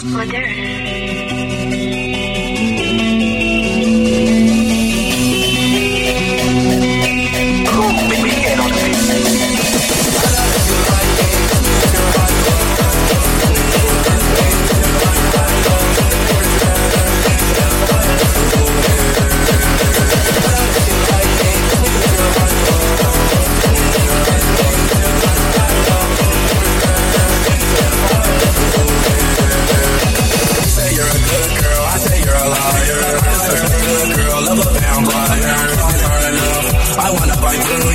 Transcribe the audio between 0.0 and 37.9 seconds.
say I wanna fight